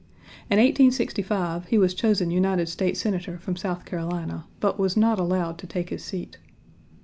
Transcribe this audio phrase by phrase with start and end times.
[0.49, 5.59] In 1865 he was chosen United States Senator from South Carolina, but was not allowed
[5.59, 6.39] to take his seat.